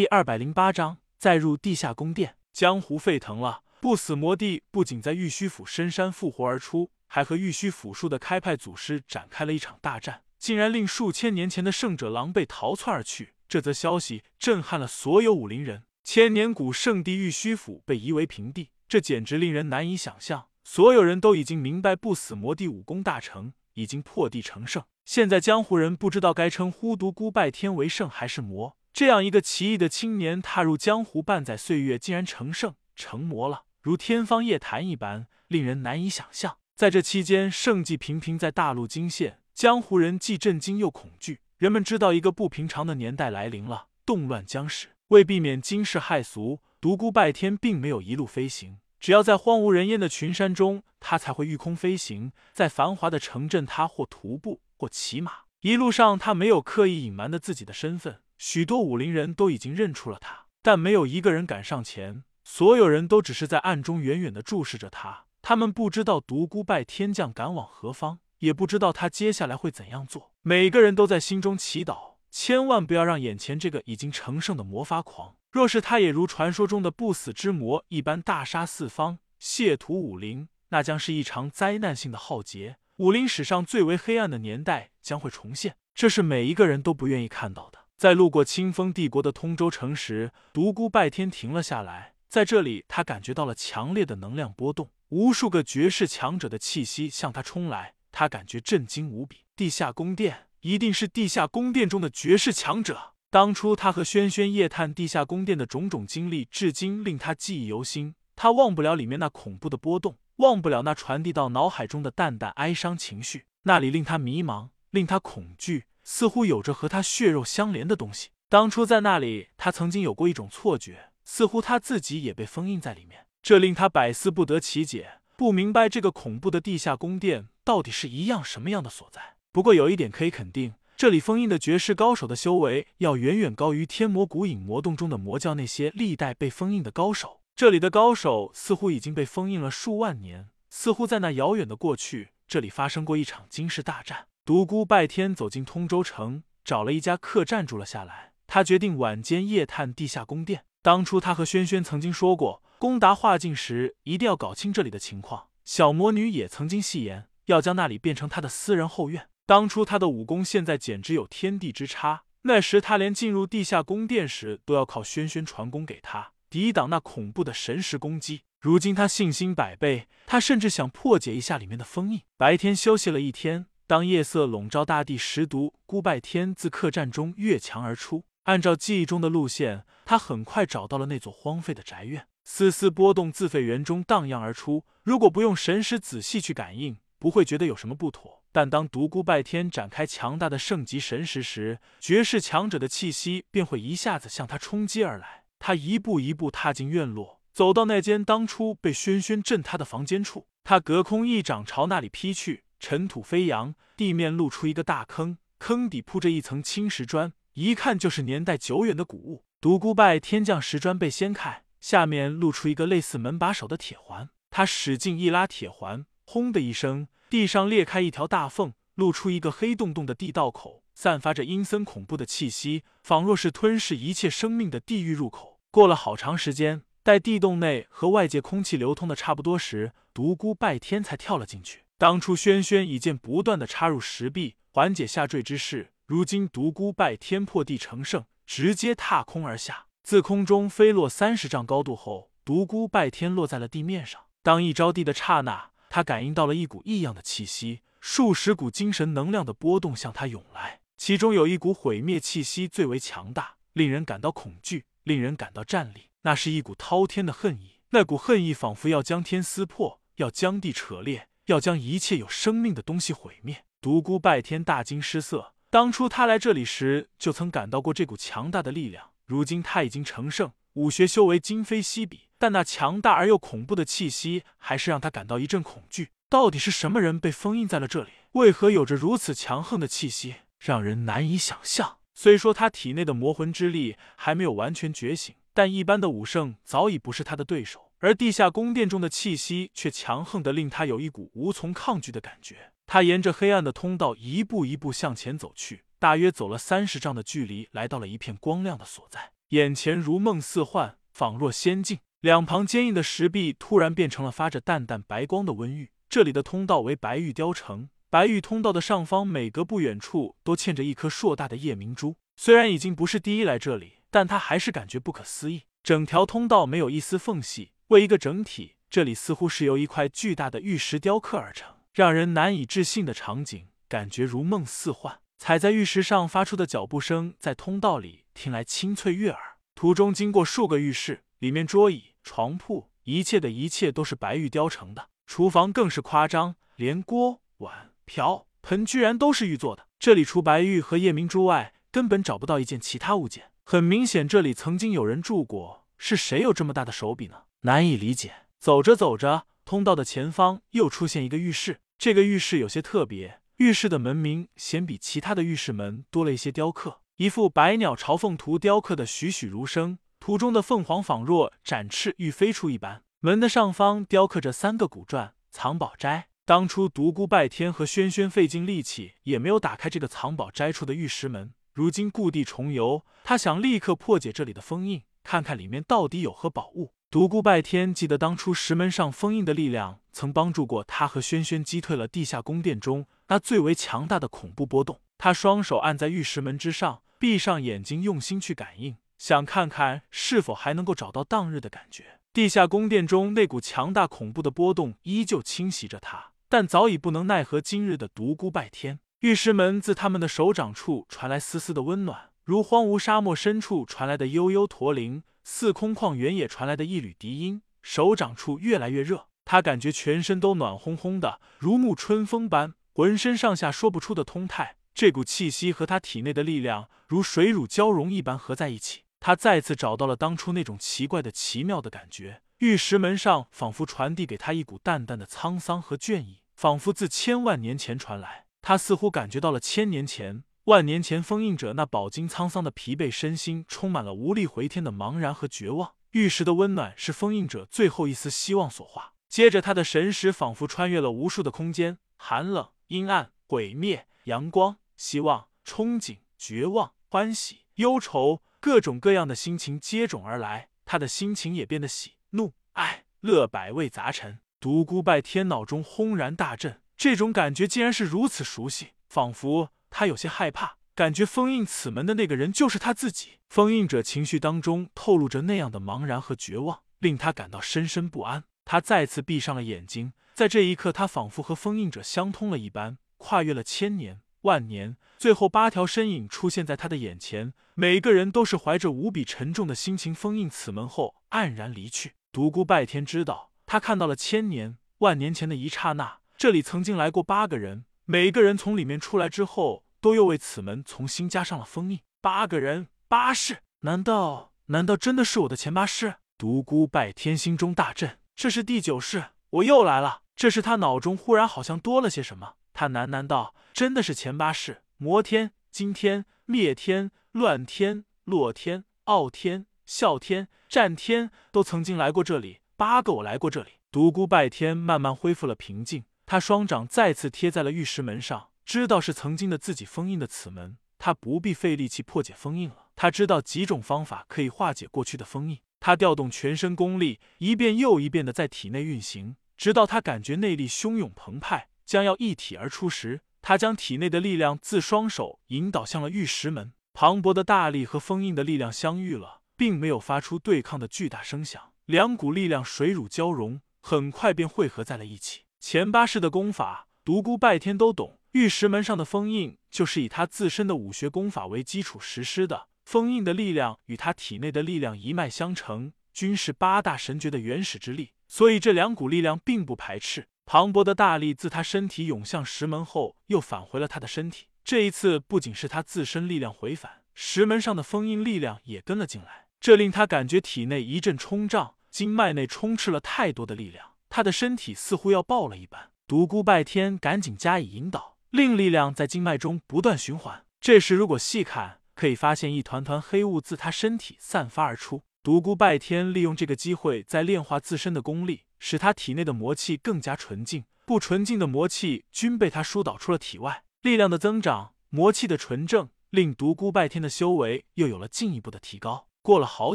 [0.00, 3.60] 第二百零八章再入地下宫殿，江湖沸腾了。
[3.82, 13.34] 不死魔帝不仅在玉虚府深山复活而出，还和玉虚府术的开派祖师展开了一场大战，竟然令数千年前的圣者狼狈逃窜而去。
[13.46, 15.82] 这则消息震撼了所有武林人。
[16.02, 20.46] 千年古圣地玉虚府被夷为平地，这简直令人难以想象。
[20.64, 24.82] 所有人都已经明白，不死魔帝武功大成，已经破地成圣。
[25.04, 28.78] 现在江湖人不知道该称呼独孤拜天为圣还是魔。
[28.92, 36.58] 这样一个奇异的青年踏入江湖半载岁月，竟然成圣成魔了，如天方夜谭一般，令人难以想象。
[36.76, 41.40] 在这期间，圣迹频频在大陆惊现，江湖人既震惊又恐惧。
[41.56, 44.88] 人们知道一个不平常的年代来临了，动乱将始。
[45.08, 55.32] 为避免惊世骇俗，独孤拜天并没有一路飞行，只要在荒无人烟的群山中，他才会御空飞行；在繁华的城镇，他或徒步或骑马。
[55.60, 58.20] 一路上，他没有刻意隐瞒的自己的身份。
[58.42, 62.24] 许多武林人都已经认出了他，但没有一个人敢上前。
[62.42, 65.26] 所有人都只是在暗中远远的注视着他。
[65.42, 70.32] 他们不知道独孤拜天将赶往何方，也不知道他接下来会怎样做。
[70.40, 75.36] 每个人都在心中祈祷，千万不要让眼前这个已经成圣的魔发狂。
[75.50, 82.78] 若是他也如传说中的不死之魔一般大杀四方，亵渎武林，那将是一场灾难性的浩劫。
[82.96, 87.79] 武林史上最为黑暗的年代将会重现，这是每一个人都不愿意看到的。
[88.00, 92.14] 在路过清风帝国的通州城时，独孤拜天停了下来。
[92.30, 99.40] 在这里，他感觉到了强烈的能量波动，无数个绝世强者的气息向他冲来，他感觉震惊无比。
[99.54, 103.12] 地下宫殿，一定是地下宫殿中的绝世强者。
[103.28, 108.14] 当初他和轩轩夜探地下宫殿的种种经历，至今令他记忆犹新。
[108.34, 113.44] 他忘不了里面那恐怖的波动，忘不了那传递到脑海中的淡淡哀伤情绪。
[113.64, 115.84] 那里令他迷茫，令他恐惧。
[116.12, 118.30] 似乎有着和他血肉相连的东西。
[118.48, 123.26] 当初在那里，他曾经有过一种错觉，似乎他自己也被封印在里面。
[123.40, 129.36] 这令他百思不得其解，不明白这个恐怖的地下宫殿到底是一样什么样的所在。
[129.52, 137.40] 不过有一点可以肯定，这里封印的绝世高手的修为要远远高于天魔古影魔洞中的魔教那些历代被封印的高手。
[137.54, 144.26] 这里的高手似乎已经被封印了数万年，似乎在那遥远的过去，这里发生过一场惊世大战。
[144.44, 148.32] 独孤拜天走进通州城，找了一家客栈住了下来。
[148.46, 150.64] 他决定晚间夜探地下宫殿。
[150.82, 155.48] 当初他和轩轩曾经说过，攻达化境时一定要搞清这里的情况。
[155.64, 159.28] 小魔女也曾经戏言，要将那里变成她的私人后院。
[159.46, 168.42] 当初他的武功现在简直有天地之差，那时他连进入地下宫殿时都要靠轩轩传功给他，抵挡那恐怖的神识攻击。
[168.60, 172.22] 如今他信心百倍，他甚至想破解一下里面的封印。
[172.36, 173.66] 白天休息了一天。
[173.90, 178.22] 当夜色笼罩大地时，独孤拜天自客栈中越墙而出。
[178.44, 182.28] 按照记忆中的路线，他很快找到了那座荒废的宅院。
[182.44, 184.84] 丝丝波动自废园中荡漾而出。
[185.02, 188.44] 如果不用神识仔细去感应，不会觉得有什么不妥。
[188.52, 195.42] 但当独孤拜天展开强大的圣级神识时，绝世强者的气息便会一下子向他冲击而来。
[195.58, 202.62] 他一步一步踏进院落，走到那间当初被轩轩震塌的房间处，他隔空一掌朝那里劈去。
[202.80, 209.44] 尘土飞扬，地面露出一个大坑，坑底铺着一层青石砖，一看就是年代久远的古物。
[209.60, 214.30] 独孤拜天将石砖被掀开，下面露出一个类似门把手的铁环。
[214.48, 225.60] 他使劲一拉铁环，轰的一声，地上裂开一条大缝，露出一个黑洞洞的地道口，散发着阴森恐怖的气息，仿若是吞噬一切生命的地狱入口。
[225.70, 231.84] 过了好长时间，待地洞内和外界空气流通的差不多时，独孤拜天才跳了进去。
[232.00, 235.92] 当初轩轩以剑不断的插入石壁，缓解下坠之势。
[236.06, 244.18] 如今独孤拜天破地成圣，直接踏空而下，自空中飞落三十丈高度后，独孤拜天落在了地面上。
[244.42, 256.08] 当一着地的刹那，他感应到了一股异样的气息，数十股精神能量的波动向他涌来，其中有一股毁灭气息最为强大，令人感到恐惧，令人感到战栗。
[256.22, 261.28] 那是一股滔天的恨意，那股恨意仿佛要将天撕破，要将地扯裂。
[261.50, 263.64] 要将一切有生命的东西毁灭。
[263.80, 265.52] 独孤拜天大惊失色。
[265.68, 269.10] 当初他来这里时，就曾感到过这股强大的力量。
[269.26, 276.10] 如今他已经成圣，武学修为今非昔比，但那强大而又恐怖的气息，还是让他感到一阵恐惧。
[276.28, 278.10] 到底是什么人被封印在了这里？
[278.32, 281.98] 为何有着如此强横的气息，让人难以想象？
[282.14, 287.89] 虽说他体内的魔魂之力还没有完全觉醒，但一般的武圣早已不是他的对手。
[288.00, 292.72] 而地下宫殿中的气息却强横的令他有一股无从抗拒的感觉。
[292.86, 299.32] 他沿着黑暗的通道一步一步向前走去，大约走了三十丈的距离，来到了一片光亮的所在。
[299.50, 301.98] 眼前如梦似幻，仿若仙境。
[302.20, 305.90] 两旁坚硬的石壁突然变成了发着淡淡白光的温玉。
[306.08, 312.16] 这里的通道为白玉雕成，白玉通道的上方每隔不远处都嵌着一颗硕大的夜明珠。
[312.36, 315.64] 虽然已经不是第一来这里，但他还是感觉不可思议。
[315.82, 325.18] 整条通道没有一丝缝隙，为一个整体，这里似乎是由一块巨大的玉石雕刻而成，让人难以置信的场景，感觉如梦似幻。
[325.38, 329.40] 踩在玉石上发出的脚步声，在通道里听来清脆悦耳。
[329.74, 335.08] 途中经过数个浴室，里面桌椅、床铺，一切的一切都是白玉雕成的。
[335.26, 339.88] 厨房更是夸张，连锅碗瓢盆居然都是玉做的。
[339.98, 343.50] 这里除白玉和夜明珠外，根本找不到一件其他物件。
[343.64, 345.88] 很明显，这里曾经有人住过。
[345.98, 347.42] 是谁有这么大的手笔呢？
[347.62, 348.32] 难以理解。
[348.58, 351.80] 走着走着，通道的前方又出现一个浴室。
[351.98, 353.40] 这个浴室有些特别。
[353.56, 363.02] 浴室的门明显比其他的浴室门多了一些雕刻，一幅百鸟朝凤图雕刻的栩栩如生，图中的凤凰仿若展翅欲飞出一般。
[363.20, 366.28] 门的上方雕刻着三个古篆“藏宝斋”。
[366.46, 376.94] 当初独孤拜天和轩轩费尽力气也没有打开这个藏宝斋处的玉石门，如今故地重游，他想立刻破解这里的封印，看看里面到底有何宝物。
[377.10, 385.00] 独孤拜天记得当初石门上封印的力量，曾帮助过他和轩轩击退了地下宫殿中那最为强大的恐怖波动。
[385.18, 392.20] 他双手按在玉石门之上，闭上眼睛，用心去感应，想看看是否还能够找到当日的感觉。
[392.32, 399.00] 地下宫殿中那股强大恐怖的波动依旧侵袭着他，但早已不能奈何今日的独孤拜天。
[399.22, 405.24] 玉石门自他们的手掌处传来丝丝的温暖，如荒芜沙漠深处传来的悠悠驼铃。
[405.42, 414.76] 似空旷原野传来的一缕笛音，手掌处越来越热，他感觉全身都暖烘烘的，如沐春风般，浑身上下说不出的通泰。
[414.92, 422.42] 这股气息和他体内的力量如水乳交融一般合在一起，他再次找到了当初那种奇怪的奇妙的感觉。
[422.58, 428.44] 玉石门上仿佛传递给他一股淡淡的沧桑和倦意，仿佛自千万年前传来。
[428.60, 430.44] 他似乎感觉到了千年前。
[430.70, 435.94] 万年前，封印者那饱经沧桑的疲惫身心，充满了无力回天的茫然和绝望。
[436.12, 439.14] 玉石的温暖是封印者最后一丝希望所化。
[439.28, 450.68] 接着，他的神识仿佛穿越了无数的空间，寒冷、阴暗、毁灭、阳光、希望、憧憬、绝望、欢喜、忧愁，各种各样的心情接踵而来。
[450.84, 454.38] 他的心情也变得喜、怒、哀、乐，百味杂陈。
[454.60, 459.70] 独孤拜天脑中轰然大震，这种感觉竟然是如此熟悉，仿佛……
[459.90, 463.40] 他有些害怕，感觉封印此门的那个人就是他自己。
[463.48, 468.44] 封印者情绪当中透露着那样的茫然和绝望，令他感到深深不安。
[468.64, 482.12] 他再次闭上了眼睛，在这一刻，他仿佛和封印者相通了一般，跨越了千年万年，最后八条身影出现在他的眼前，每个人都是怀着无比沉重的心情封印此门后黯然离去。
[482.30, 487.84] 独孤拜天知道，他看到了千年万年前的一刹那，这里曾经来过八个人。
[488.12, 492.00] 每个人从里面出来之后，都又为此门重新加上了封印。
[492.20, 496.16] 八个人，八世，难道难道真的是我的前八世？
[496.36, 500.22] 独孤拜天心中大震，这是第九世，我又来了。
[500.34, 512.58] 这时他脑中忽然好像多了些什么，他喃喃道：“真的是前八世，魔天、惊天、灭天、乱天、落天、傲天、啸天、战天，都曾经来过这里。
[512.76, 516.02] 八个我来过这里。”独孤拜天慢慢恢复了平静。
[516.30, 522.86] 他双掌再次贴在了玉石门上，知道是曾经的自己封印的此门，他不必费力气破解封印了。
[522.94, 525.58] 他知道几种方法可以化解过去的封印。
[525.80, 536.72] 他调动全身功力，一遍又一遍的在体内运行，直到他感觉内力汹涌澎湃，将要一体而出时，他将体内的力量自双手引导向了玉石门。
[536.92, 545.40] 磅礴的大力和封印的力量相遇了，并没有发出对抗的巨大声响，两股力量水乳交融，很快便汇合在了一起。
[545.60, 548.18] 前八世的功法，独孤拜天都懂。
[548.32, 552.68] 玉石门上的封印，就是以他自身的武学功法为基础实施的。
[552.82, 560.28] 封印的力量与他体内的力量一脉相承，均是八大神诀的原始之力，所以这两股力量并不排斥。
[560.46, 564.46] 磅礴的大力自他身体涌向石门后，又返回了他的身体。
[564.64, 573.90] 这一次，不仅是他自身力量回返，石门上的封印力量也跟了进来，这令他感觉体内一阵冲胀，经脉内充斥了太多的力量。
[574.10, 580.44] 他的身体似乎要爆了一般，独孤拜天赶紧加以引导，令力量在经脉中不断循环。
[580.60, 585.02] 这时，如果细看，可以发现一团团黑雾自他身体散发而出。
[585.22, 593.62] 独孤拜天利用这个机会，在炼化自身的功力，使他体内的魔气更加纯净，不纯净的魔气均被他疏导出了体外。
[593.82, 599.06] 力量的增长，魔气的纯正，令独孤拜天的修为又有了进一步的提高。
[599.22, 599.74] 过了好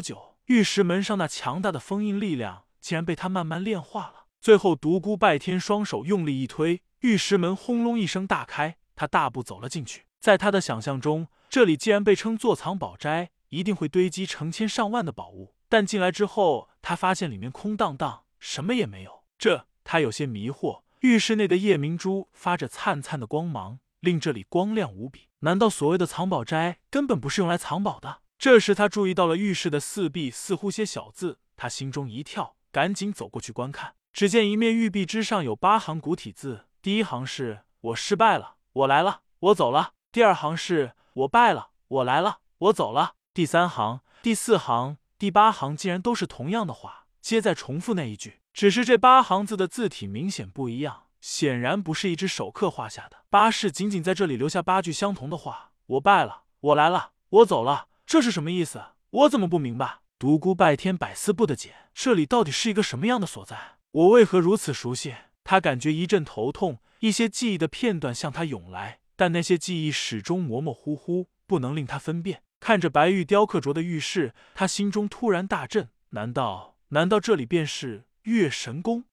[0.00, 4.25] 久，玉石门上那强大的封印力量竟然被他慢慢炼化了。
[4.46, 8.76] 最后，独孤拜天双手用力一推，玉石门轰隆一声大开。
[8.94, 10.06] 他大步走了进去。
[10.20, 15.56] 在他的想象中，这里既然被称作藏宝斋，一定会堆积成千上万的宝物。
[15.68, 19.24] 但进来之后，他发现里面空荡荡，什么也没有。
[19.36, 20.82] 这他有些迷惑。
[21.00, 25.22] 浴室内的夜明珠发着灿灿的光芒，令这里光亮无比。
[25.40, 28.20] 难道所谓的藏宝斋根本不是用来藏宝的？
[28.38, 33.94] 这时他注意到了浴室的四壁似乎些小字，他心中一跳，赶紧走过去观看。
[34.16, 48.40] 只见一面玉壁之上有八行古体字，第一行是“我失败了，我来了，我走了”；第二行是“我败了，我来了，我走了”；第三行、第四行、第八行竟然都是同样的话，皆在重复那一句。
[48.54, 53.18] 只是这八行字的字体明显不一样，显然不是一只手刻画下的。
[53.28, 58.82] 八是仅仅在这里留下八句相同的话：“我败了，我来了，我走了。”这是什么意思？
[59.10, 59.98] 我怎么不明白？
[60.18, 63.75] 独孤拜天百思不得解，这里到底是一个什么样的所在？
[63.92, 65.14] 我为何如此熟悉？
[65.44, 72.42] 他感觉一阵头痛，一些记忆的片段向他涌来，但那些记忆始终模模糊糊，不能令他分辨。
[72.58, 79.04] 看着白玉雕刻着的浴室，他心中突然大震：难道，难道这里便是月神宫？